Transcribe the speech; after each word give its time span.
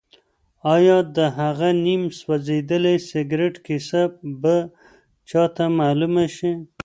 ایا 0.75 0.97
د 1.15 1.17
هغه 1.39 1.69
نیم 1.85 2.03
سوځېدلي 2.19 2.95
سګرټ 3.09 3.55
کیسه 3.65 4.01
به 4.41 4.55
چا 5.29 5.43
ته 5.55 5.65
معلومه 5.79 6.25
شي؟ 6.35 6.51